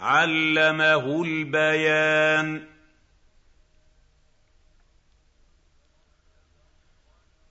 علمه 0.00 1.22
البيان. 1.22 2.66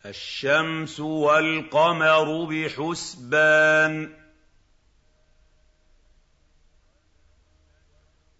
الشمس 0.05 0.99
والقمر 0.99 2.45
بحسبان. 2.45 4.25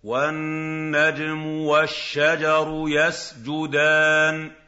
والنجم 0.04 1.48
والشجر 1.48 2.86
يسجدان. 2.88 4.65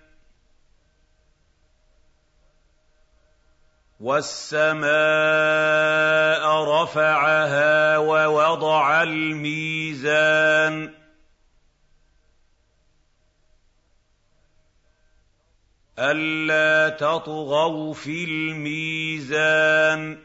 وَالسَّمَاءَ 4.00 4.88
رَفَعَهَا 6.64 7.98
وَوَضَعَ 7.98 9.04
الْمِيزَانَ. 9.04 10.94
أَلَّا 16.00 16.90
تَطْغَوْا 16.90 17.94
فِي 17.94 18.24
الْمِيزَانِ. 18.24 20.18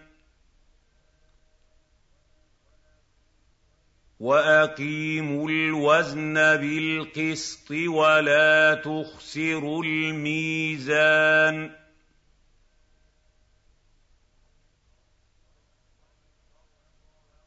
وَأَقِيمُوا 4.21 5.49
الْوَزْنَ 5.49 6.35
بِالْقِسْطِ 6.35 7.71
وَلَا 7.71 8.75
تُخْسِرُوا 8.75 9.85
الْمِيزَانَ. 9.85 11.82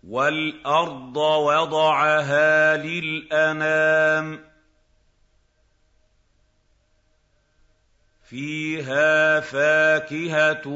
وَالْأَرْضَ 0.06 1.18
وَضَعَهَا 1.18 2.78
لِلْأَنَامِ 2.78 4.46
فِيهَا 8.30 9.40
فَاكِهَةٌ 9.40 10.68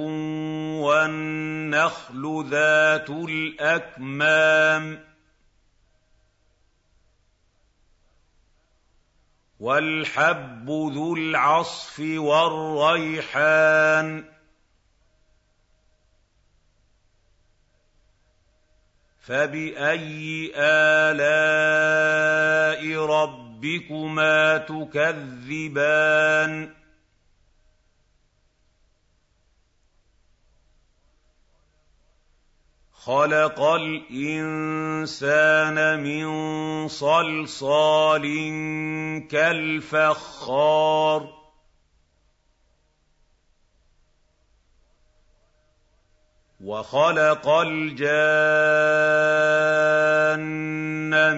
وَالنَّخْلُ 0.82 2.46
ذَاتُ 2.50 3.10
الْأَكْمَامِ 3.10 5.06
وَالْحَبُّ 9.60 10.70
ذُو 10.70 11.16
الْعَصْفِ 11.16 12.00
وَالرَّيْحَانُ 12.18 13.60
فَبِأَيِّ 19.30 20.52
آلَاءِ 21.12 22.02
رَبِّكُمَا 23.06 24.58
تُكَذِّبَانِ 24.58 26.14
خَلَقَ 32.94 33.62
الْإِنسَانَ 33.62 34.98
مِن 36.04 36.28
صَلْصَالٍ 36.88 38.26
كَالْفَخَّارِ 39.32 40.60
وَخَلَقَ 46.60 47.48
الْجَانَّ 47.48 48.10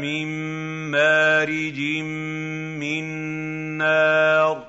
مِن 0.02 0.28
مَّارِجٍ 0.92 1.80
مِّن 2.82 3.04
نَّارٍ 3.78 4.68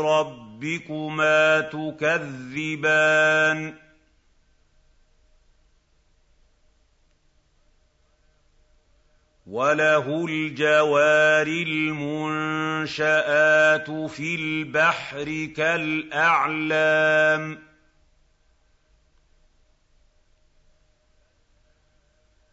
رَبِّكُمَا 0.00 1.60
تُكَذِّبَانِ 1.60 3.04
وَلَهُ 9.46 10.26
الْجَوَارِ 10.28 11.46
الْمُنشَآتُ 11.46 13.10
فِي 13.90 14.34
الْبَحْرِ 14.34 15.48
كَالْأَعْلَامِ 15.56 17.58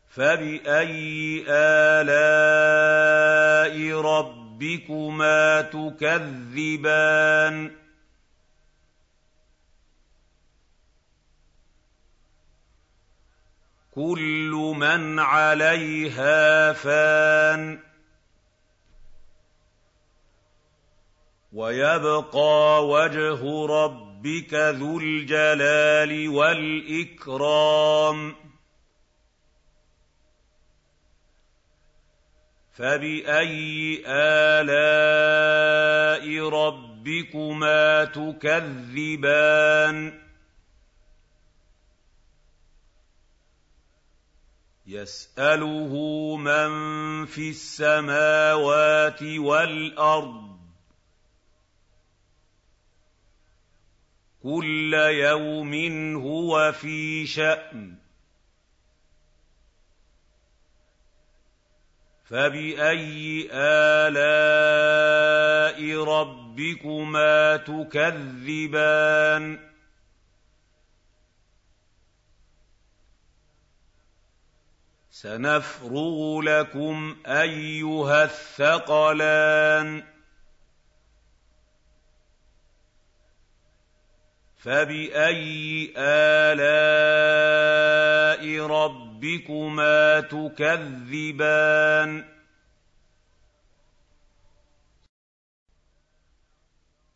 فَبِأَيِّ 0.09 1.45
آلَاءِ 1.47 2.81
رَبِّكُمَا 4.01 5.61
تُكَذِّبَانِ 5.61 7.01
كُلُّ 14.01 14.73
مَنْ 14.77 15.19
عَلَيْهَا 15.19 16.73
فَانٍ. 16.73 17.79
وَيَبْقَىٰ 21.53 22.79
وَجْهُ 22.83 23.67
رَبِّكَ 23.67 24.53
ذُو 24.53 24.99
الْجَلَالِ 24.99 26.29
وَالْإِكْرَامِ. 26.29 28.35
فَبِأَيِّ 32.71 34.03
آلَاءِ 34.07 36.49
رَبِّكُمَا 36.49 38.05
تُكَذِّبَانِ؟ 38.05 40.30
يَسْأَلُهُ 44.91 45.93
مَن 46.35 46.71
فِي 47.25 47.49
السَّمَاوَاتِ 47.49 49.23
وَالْأَرْضِ 49.23 50.59
كُلَّ 54.43 54.93
يَوْمٍ 54.93 55.73
هُوَ 56.15 56.71
فِي 56.71 57.25
شَأْنٍ 57.25 57.95
فَبِأَيِّ 62.25 63.47
آلَاءِ 64.11 64.19
رَبِّكُمَا 66.03 67.57
تُكَذِّبَانِ 67.57 68.11
سَنَفْرُغُ 75.21 76.41
لَكُمْ 76.41 77.17
أَيُّهَ 77.27 78.23
الثَّقَلَانِ. 78.23 80.03
فَبِأَيِّ 84.57 85.93
آلَاءِ 85.97 86.71
رَبِّكُمَا 88.65 90.19
تُكَذِّبَانِ؟ 90.19 92.30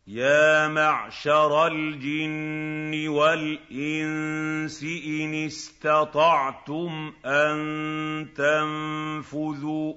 يَا 0.08 0.68
مَعْشَرَ 0.68 1.68
الْجِنِّ 1.68 3.08
وَالْإِنسِ 3.08 4.84
إِنِ 4.84 5.46
اسْتَطَعْتُمْ 5.46 7.14
أَن 7.26 8.28
تَنفُذُوا 8.38 9.94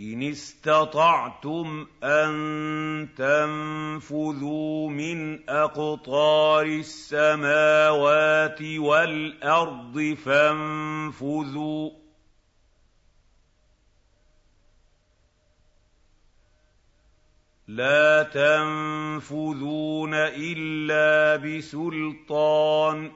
إِنِ 0.00 0.22
اسْتَطَعْتُمْ 0.22 1.86
أَن 2.04 3.08
تَنفُذُوا 3.16 4.90
مِنْ 4.90 5.50
أَقْطَارِ 5.50 6.66
السَّمَاوَاتِ 6.66 8.62
وَالْأَرْضِ 8.62 10.16
فَانفُذُوا 10.24 11.99
لَا 17.70 18.22
تَنفُذُونَ 18.22 20.14
إِلَّا 20.14 21.36
بِسُلْطَانٍ. 21.36 23.12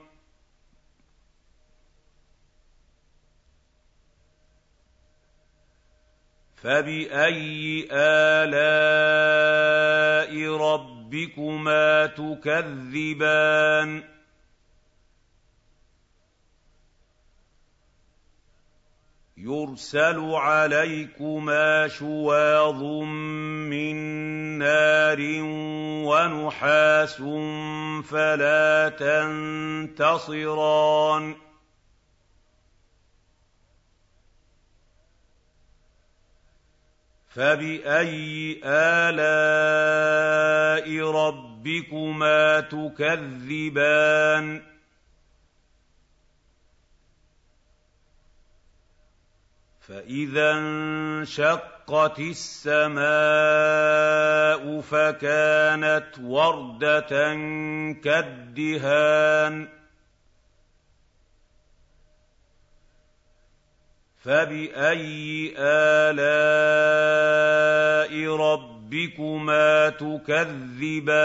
فَبِأَيِّ 6.57 7.89
آلَاءِ 7.93 8.57
رَبِّكُمَا 10.57 12.07
تُكَذِّبَانِ؟ 12.07 14.14
يُرْسَلُ 19.45 20.31
عَلَيْكُمَا 20.35 21.89
شُوَاظٌ 21.89 22.83
مِّن 23.69 23.97
نَّارٍ 24.59 25.21
وَنُحَاسٌ 26.09 27.17
فَلَا 28.09 28.89
تَنتَصِرَانِ. 29.99 31.35
فَبِأَيِّ 37.29 38.61
آلَاءِ 38.65 40.31
رَبِّكُمَا 41.11 42.61
تُكَذِّبَانِ؟ 42.61 44.74
فَإِذَا 49.89 50.51
انشَقَّتِ 50.53 52.19
السَّمَاءُ 52.19 53.05
فَكَانَتْ 54.81 56.19
وَرْدَةً 56.23 57.09
كَالدِّهَانِ. 58.05 59.69
فَبِأَيِّ 64.25 65.55
آلَاءِ 65.59 66.27
رَبِّكُمَا 68.37 69.89
تُكَذِّبَانِ؟ 69.89 71.25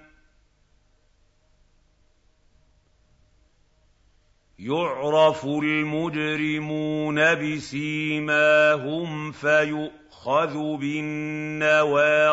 يُعْرَفُ 4.63 5.45
الْمُجْرِمُونَ 5.45 7.35
بِسِيمَاهُمْ 7.35 9.31
فَيُؤْخَذُ 9.31 10.53
بِالنَّوَاصِي 10.77 12.23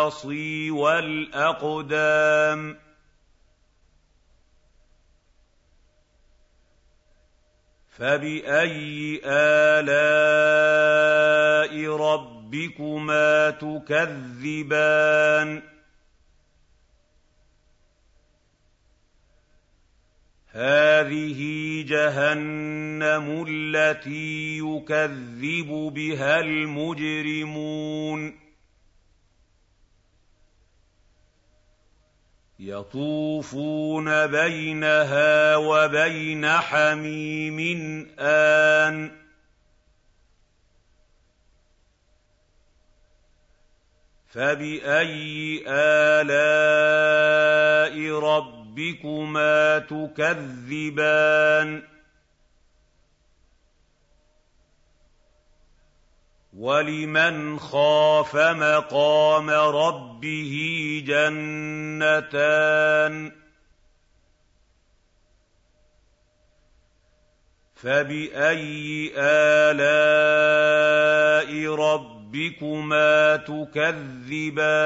وَالْأَقْدَامِ 0.70 2.08
فَبِأَيِّ 7.96 9.20
آلَاءِ 9.24 9.96
رَبِّكُمَا 11.96 13.50
تُكَذِّبَانِ 13.50 14.98
هَٰذِهِ 20.58 21.40
جَهَنَّمُ 21.88 23.44
الَّتِي 23.48 24.58
يُكَذِّبُ 24.58 25.70
بِهَا 25.94 26.40
الْمُجْرِمُونَ. 26.40 28.34
يَطُوفُونَ 32.58 34.26
بَيْنَهَا 34.26 35.56
وَبَيْنَ 35.56 36.48
حَمِيمٍ 36.48 37.60
آنٍ. 38.18 39.10
فَبِأَيِّ 44.28 45.64
آلَاءِ 45.68 46.58
رَبِّكُمَا 48.78 49.78
تُكَذِّبَانِ 49.78 51.82
وَلِمَنْ 56.56 57.58
خَافَ 57.58 58.36
مَقَامَ 58.36 59.50
رَبِّهِ 59.50 60.54
جَنَّتَانِ 61.06 62.52
فَبِأَيِّ 67.74 69.12
آلَاءِ 69.70 71.50
رَبِّكُمَا 71.74 73.36
تُكَذِّبَانِ 73.36 74.78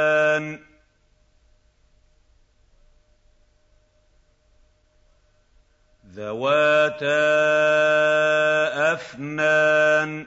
ذَوَاتَا 6.14 7.22
أَفْنَانٍ 8.92 10.26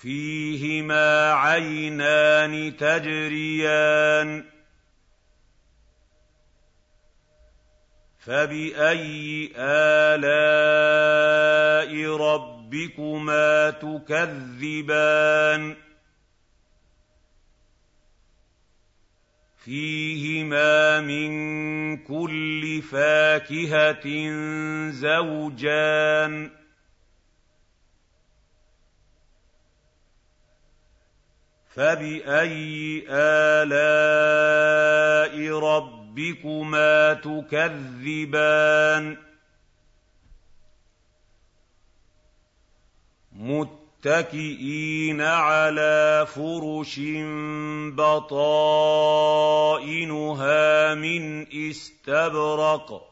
فِيهِمَا 0.00 1.32
عَيْنَانِ 1.32 2.76
تَجْرِيَانِ 2.76 4.51
فَبِأَيِّ 8.22 9.52
آلَاءِ 10.14 11.10
رَبِّكُمَا 12.16 13.70
تُكَذِّبَانِ 13.70 15.62
فِيهِمَا 19.64 21.00
مِن 21.00 21.32
كُلِّ 21.96 22.82
فَاكِهَةٍ 22.82 24.06
زَوْجَانِ 24.90 26.50
فَبِأَيِّ 31.74 33.04
آلَاءِ 33.62 34.54
رَبِّكُمَا 35.58 36.01
تُكَذِّبَانِ 37.14 39.16
مُّتَّكِئِينَ 43.32 45.20
عَلَىٰ 45.20 46.26
فُرُشٍ 46.34 47.00
بَطَائِنُهَا 47.96 48.54
مِنْ 50.94 51.46
إِسْتَبْرَقٍ 51.70 53.08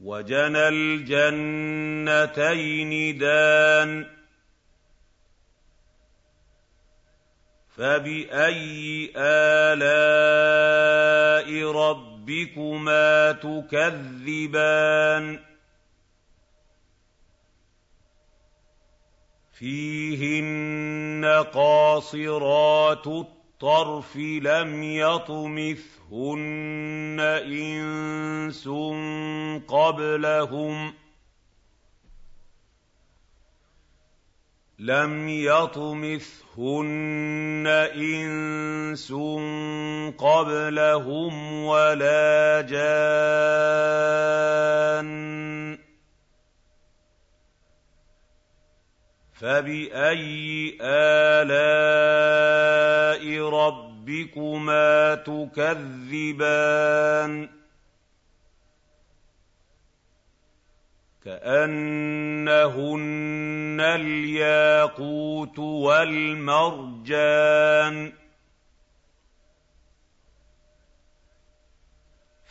وَجَنَى 0.00 0.68
الْجَنَّتَيْنِ 0.68 2.38
دَانٍ 3.18 4.17
فَبِأَيِّ 7.78 9.12
آلَاءِ 9.76 11.48
رَبِّكُمَا 11.72 13.32
تُكَذِّبَانِ 13.32 15.38
فِيهِنَّ 19.52 21.24
قَاصِرَاتُ 21.54 23.06
الطَّرْفِ 23.06 24.16
لَمْ 24.16 24.82
يَطْمِثْهُنَّ 24.82 26.46
إِنسٌ 27.46 28.68
قَبْلَهُمْ 29.68 30.94
لم 34.78 35.28
يطمثهن 35.28 36.22
إنس 37.94 39.12
قبلهم 40.18 41.64
ولا 41.64 42.60
جان. 42.60 42.88
فَبِأَيِّ 49.40 50.78
آلَاءِ 50.82 52.48
رَبِّكُمَا 53.50 55.14
تُكَذِّبَانِ؟ 55.14 55.98
كَأَنَّهُنَّ 61.28 62.48
الْيَاقُوتُ 63.80 65.58
وَالْمَرْجَانُ 65.58 67.12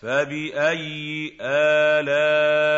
فَبِأَيِّ 0.01 1.37
آلَاءِ 1.41 2.77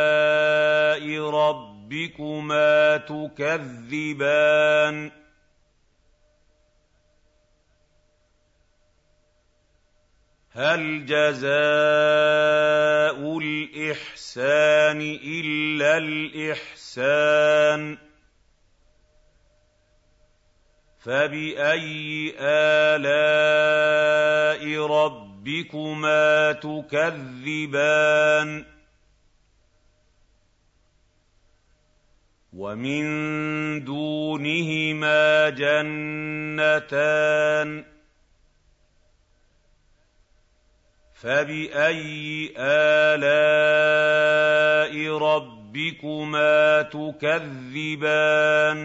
رَبِّكُمَا 1.29 2.98
تُكَذِّبَانِ 2.98 4.32
هَلْ 10.51 11.06
جَزَاءُ 11.06 11.50
الْإِحْسَانِ 13.38 15.01
إِلَّا 15.24 15.98
الْإِحْسَانُ 15.98 17.98
فَبِأَيِّ 21.00 22.34
آلَاءِ 22.89 24.86
رَبِّكُمَا 24.86 26.51
تُكَذِّبَانِ 26.51 28.65
وَمِن 32.53 33.06
دُونِهِمَا 33.86 35.50
جَنَّتَانِ 35.50 36.89
فَبِأَيِّ 41.19 42.53
آلَاءِ 43.19 44.07
رَبِّكُمَا 45.17 46.81
تُكَذِّبَانِ 46.81 48.79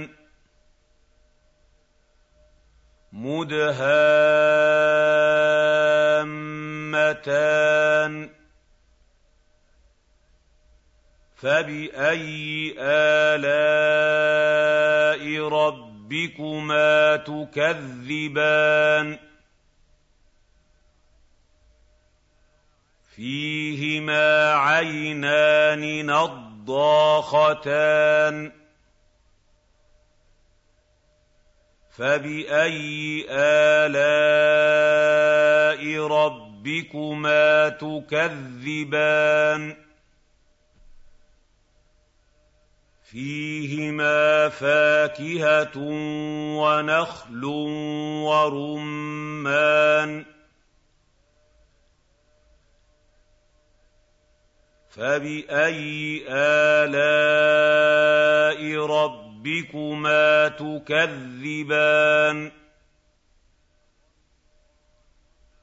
مُدْهَامَّتَانِ 3.12 3.74
فَبِأَيِّ 11.36 12.74
آلَاءِ 13.38 14.42
رَبِّكُمَا 15.48 17.16
تُكَذِّبَانِ 17.16 18.54
فِيهِمَا 23.16 24.52
عَيْنَانِ 24.52 26.06
نَضَّاخَتَانِ. 26.06 28.52
فَبِأَيِّ 31.96 33.26
آلَاءِ 33.30 34.06
رَبِّكُمَا 36.06 37.68
تُكَذِّبَانِ؟ 37.68 39.76
فِيهِمَا 43.10 44.48
فَاكِهَةٌ 44.48 45.78
وَنَخْلٌ 46.58 47.44
وَرُمَّانٌ. 48.24 50.33
فَبِأَيِّ 54.94 56.24
آلَاءِ 56.86 58.60
رَبِّكُمَا 58.86 60.48
تُكَذِّبَانِ 60.48 62.52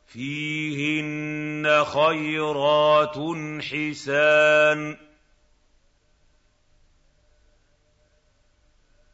فِيهِنَّ 0.07 1.83
خَيْرَاتٌ 1.83 3.17
حِسَانٌ 3.61 4.97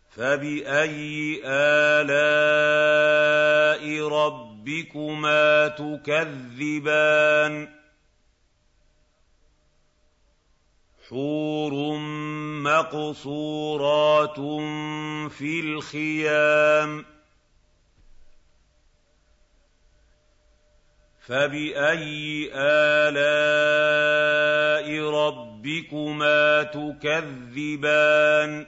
فَبِأَيِّ 0.10 1.42
آلَاءِ 2.02 3.84
رَبِّكُمَا 4.08 5.68
تُكَذِّبَانِ 5.68 7.77
حُورٌ 11.10 11.98
مَّقْصُورَاتٌ 12.64 14.36
فِي 15.32 15.60
الْخِيَامِ 15.60 17.06
فَبِأَيِّ 21.28 22.50
آلَاءِ 23.08 24.88
رَبِّكُمَا 25.10 26.64
تُكَذِّبَانِ 26.64 28.66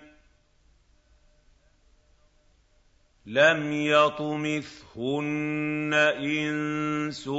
لم 3.30 3.74
يطمثهن 3.74 5.14
إنس 5.94 7.30